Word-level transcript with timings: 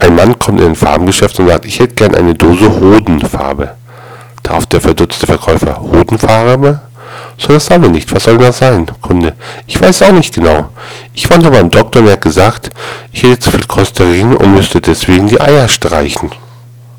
Ein 0.00 0.14
Mann 0.16 0.38
kommt 0.38 0.60
in 0.60 0.68
ein 0.68 0.74
Farbengeschäft 0.74 1.38
und 1.38 1.48
sagt, 1.48 1.66
ich 1.66 1.78
hätte 1.78 1.94
gern 1.94 2.14
eine 2.14 2.34
Dose 2.34 2.68
Hodenfarbe. 2.80 3.74
Darauf 4.42 4.66
der 4.66 4.80
verdutzte 4.80 5.26
Verkäufer, 5.26 5.78
Hodenfarbe? 5.78 6.80
So, 7.36 7.52
das 7.52 7.70
haben 7.70 7.82
wir 7.82 7.90
nicht. 7.90 8.12
Was 8.14 8.24
soll 8.24 8.38
das 8.38 8.58
sein? 8.58 8.86
Kunde, 9.02 9.34
ich 9.66 9.80
weiß 9.80 10.02
auch 10.02 10.12
nicht 10.12 10.34
genau. 10.34 10.70
Ich 11.12 11.28
war 11.28 11.36
nur 11.38 11.50
beim 11.50 11.70
Doktor 11.70 12.00
und 12.00 12.08
er 12.08 12.14
hat 12.14 12.22
gesagt, 12.22 12.70
ich 13.12 13.22
hätte 13.22 13.40
zu 13.40 13.50
viel 13.50 13.66
Cholesterin 13.66 14.36
und 14.36 14.54
müsste 14.54 14.80
deswegen 14.80 15.28
die 15.28 15.40
Eier 15.40 15.68
streichen. 15.68 16.30